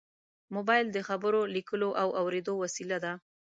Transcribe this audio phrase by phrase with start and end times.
[0.55, 3.13] موبایل د خبرو، لیکلو او اورېدو وسیله ده.